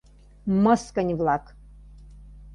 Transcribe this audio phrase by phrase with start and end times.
[0.63, 1.45] МЫСКЫНЬ-ВЛАК